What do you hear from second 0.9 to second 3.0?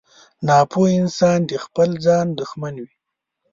انسان د خپل ځان دښمن وي.